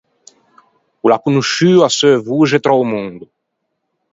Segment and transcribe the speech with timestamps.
[1.03, 3.25] O l’à conosciuo a seu voxe tra o mondo.